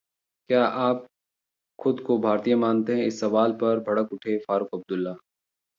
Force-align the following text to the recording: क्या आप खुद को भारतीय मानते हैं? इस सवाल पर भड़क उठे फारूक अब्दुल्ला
क्या 0.49 0.63
आप 0.65 1.05
खुद 1.79 1.99
को 1.99 2.17
भारतीय 2.17 2.55
मानते 2.55 2.95
हैं? 2.95 3.05
इस 3.05 3.19
सवाल 3.19 3.53
पर 3.53 3.79
भड़क 3.79 4.13
उठे 4.13 4.37
फारूक 4.39 4.69
अब्दुल्ला 4.73 5.15